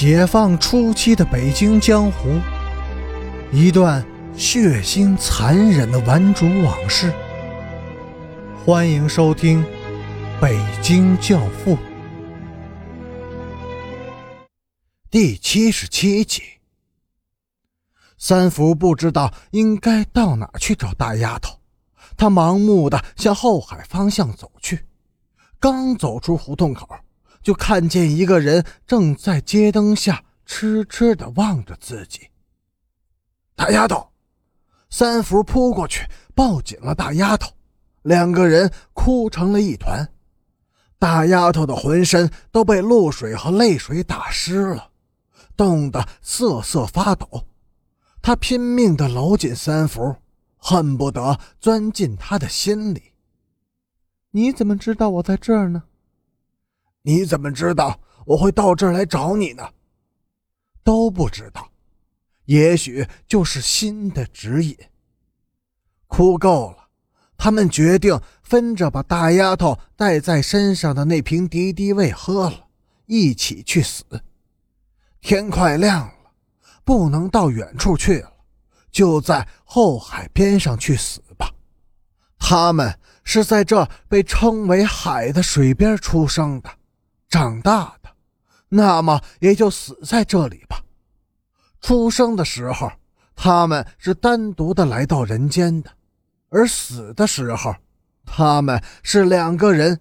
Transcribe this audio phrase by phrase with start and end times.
[0.00, 2.40] 解放初期的北京江湖，
[3.52, 4.02] 一段
[4.34, 7.12] 血腥残忍的顽主往事。
[8.64, 9.62] 欢迎收听
[10.40, 11.76] 《北京教父》
[15.10, 16.42] 第七十七集。
[18.16, 21.58] 三福不知道应该到哪去找大丫头，
[22.16, 24.86] 他盲目的向后海方向走去，
[25.58, 26.88] 刚走出胡同口。
[27.42, 32.28] 就看见一个人正在街灯下痴痴的望着自己。
[33.54, 34.10] 大丫头，
[34.88, 37.52] 三福扑过去抱紧了大丫头，
[38.02, 40.12] 两个人哭成了一团。
[40.98, 44.90] 大丫头的浑身都被露水和泪水打湿了，
[45.56, 47.46] 冻得瑟瑟发抖。
[48.20, 50.16] 她拼命的搂紧三福，
[50.58, 53.12] 恨不得钻进他的心里。
[54.32, 55.84] 你怎么知道我在这儿呢？
[57.02, 59.70] 你怎么知道我会到这儿来找你呢？
[60.82, 61.70] 都不知道，
[62.46, 64.76] 也许就是心的指引。
[66.06, 66.88] 哭够了，
[67.36, 72.66] 他们决定分着把大丫头带在身上的那瓶敌敌畏喝了，
[73.06, 74.04] 一起去死。
[75.20, 76.32] 天快亮了，
[76.84, 78.32] 不能到远处去了，
[78.90, 81.54] 就在后海边上去死吧。
[82.38, 86.70] 他们是在这被称为海的水边出生的。
[87.30, 88.10] 长大的，
[88.68, 90.84] 那么也就死在这里吧。
[91.80, 92.90] 出生的时候，
[93.36, 95.90] 他们是单独的来到人间的；
[96.48, 97.74] 而死的时候，
[98.26, 100.00] 他们是两个人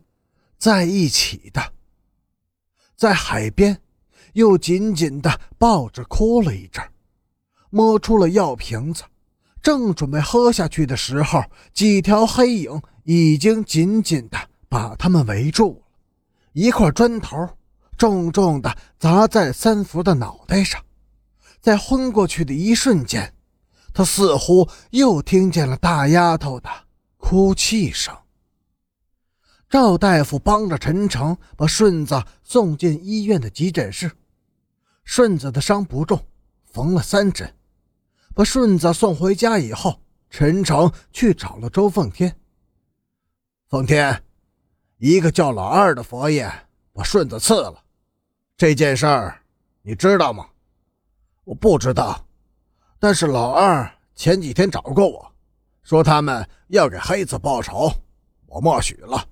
[0.57, 1.73] 在一起的。
[2.97, 3.79] 在海边，
[4.33, 6.83] 又紧紧的抱着哭了一阵，
[7.69, 9.03] 摸出了药瓶子，
[9.61, 15.88] 正准备喝下去的时候，几条黑影已经紧紧的把他们围住了。
[16.53, 17.49] 一块砖头
[17.97, 20.83] 重重的砸在三福的脑袋上，
[21.59, 23.33] 在昏过去的一瞬间，
[23.93, 26.69] 他似乎又听见了大丫头的
[27.17, 28.15] 哭泣声。
[29.69, 34.11] 赵大夫帮着陈诚把顺子送进医院的急诊室。
[35.03, 36.25] 顺子的伤不重，
[36.63, 37.53] 缝了三针。
[38.33, 42.35] 把顺子送回家以后，陈诚去找了周凤天。
[43.67, 44.23] 凤天。
[44.99, 46.51] 一个叫老二的佛爷
[46.91, 47.81] 把顺子刺了，
[48.57, 49.41] 这件事儿
[49.81, 50.45] 你知道吗？
[51.45, 52.21] 我不知道，
[52.99, 55.31] 但是老二前几天找过我，
[55.83, 57.89] 说他们要给黑子报仇，
[58.45, 59.25] 我默许了。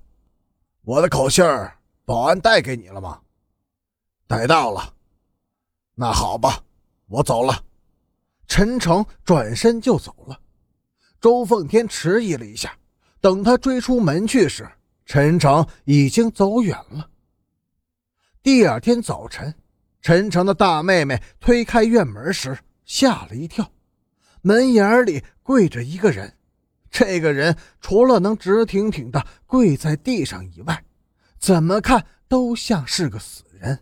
[0.84, 1.76] 我的口信儿，
[2.06, 3.20] 保安带给你了吗？
[4.26, 4.94] 带到了。
[5.94, 6.62] 那好吧，
[7.08, 7.62] 我走了。
[8.46, 10.40] 陈诚转身就走了。
[11.20, 12.74] 周凤天迟疑了一下，
[13.20, 14.66] 等他追出门去时。
[15.08, 17.08] 陈诚已经走远了。
[18.42, 19.54] 第二天早晨，
[20.02, 23.72] 陈诚的大妹妹推开院门时吓了一跳，
[24.42, 26.34] 门眼里跪着一个人。
[26.90, 30.84] 这个人除了能直挺挺的跪在地上以外，
[31.38, 33.78] 怎么看都像是个死人。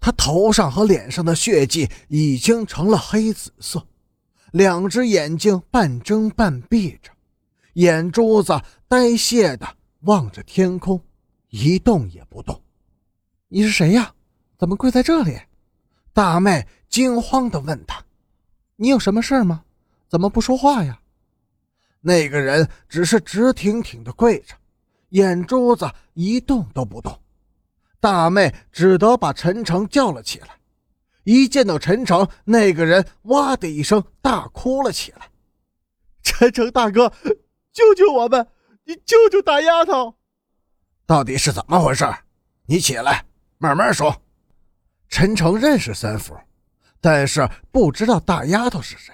[0.00, 3.86] 他头上和脸上的血迹已经成了黑紫色，
[4.52, 7.10] 两只眼睛半睁半闭着，
[7.74, 9.75] 眼珠子呆泄的。
[10.06, 11.04] 望着天空，
[11.48, 12.62] 一动也不动。
[13.48, 14.14] 你是谁呀？
[14.56, 15.36] 怎么跪在这里？
[16.12, 18.04] 大妹惊慌地问他
[18.76, 19.64] ：“你有什么事吗？
[20.08, 21.00] 怎么不说话呀？”
[22.00, 24.54] 那个人只是直挺挺地跪着，
[25.08, 27.20] 眼珠子一动都不动。
[27.98, 30.60] 大妹只得把陈诚叫了起来。
[31.24, 35.30] 一见到陈诚，那个人哇的一声大哭了起来
[36.22, 37.12] ：“陈诚大哥，
[37.72, 38.46] 救救我们！”
[38.88, 40.16] 你救救大丫头！
[41.06, 42.04] 到底是怎么回事？
[42.66, 43.24] 你起来，
[43.58, 44.22] 慢慢说。
[45.08, 46.36] 陈诚认识三福，
[47.00, 49.12] 但是不知道大丫头是谁。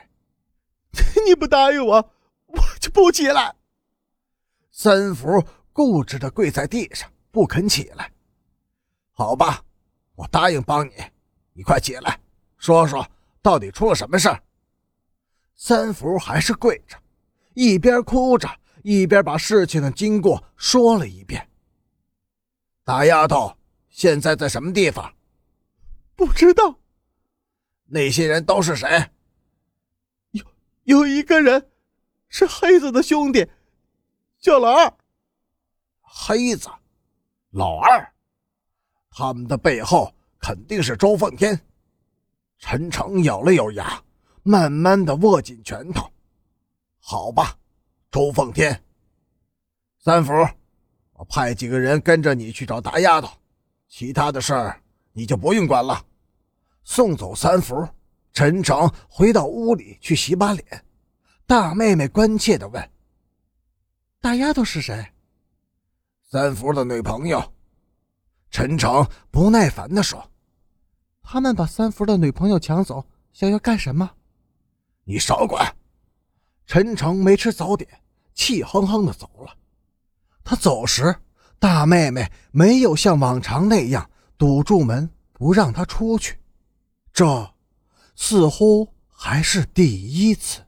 [1.26, 1.96] 你不答应我，
[2.48, 3.54] 我就不起来。
[4.70, 8.12] 三福固执的跪在地上，不肯起来。
[9.12, 9.64] 好吧，
[10.14, 10.92] 我答应帮你。
[11.54, 12.20] 你快起来，
[12.58, 13.06] 说说
[13.40, 14.42] 到底出了什么事儿。
[15.56, 16.98] 三福还是跪着，
[17.54, 18.46] 一边哭着。
[18.82, 21.48] 一边把事情的经过说了一遍。
[22.84, 23.56] 大丫头
[23.88, 25.14] 现在在什么地方？
[26.16, 26.78] 不知道。
[27.86, 29.10] 那些人都是谁？
[30.30, 30.44] 有
[30.84, 31.70] 有一个人
[32.28, 33.48] 是黑子的兄弟，
[34.38, 34.92] 叫老二。
[36.00, 36.68] 黑子，
[37.50, 38.12] 老二，
[39.10, 41.58] 他们的背后肯定是周奉天。
[42.58, 44.02] 陈诚咬了咬牙，
[44.42, 46.10] 慢慢的握紧拳头。
[46.98, 47.56] 好吧。
[48.12, 48.78] 周凤天，
[49.98, 50.34] 三福，
[51.14, 53.28] 我派几个人跟着你去找大丫头，
[53.88, 54.82] 其他的事儿
[55.12, 56.04] 你就不用管了。
[56.84, 57.88] 送走三福，
[58.34, 60.84] 陈诚回到屋里去洗把脸。
[61.46, 62.90] 大妹妹关切地问
[64.20, 65.06] ：“大丫头是谁？”
[66.30, 67.42] 三福的女朋友。
[68.50, 70.30] 陈诚不耐烦地说
[71.24, 74.10] ：“他们把三福的女朋友抢走，想要干什么？”
[75.04, 75.74] 你少管！
[76.66, 78.01] 陈诚没吃早点，
[78.34, 79.56] 气哼哼的走了。
[80.44, 81.16] 他走时，
[81.58, 86.38] 大妹妹没有像往常那样堵住门不让他出去，
[87.12, 87.54] 这
[88.16, 90.62] 似乎还是第一次。